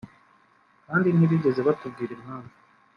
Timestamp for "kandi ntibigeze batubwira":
0.85-2.11